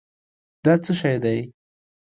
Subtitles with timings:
[0.63, 1.37] دا څه شی دی؟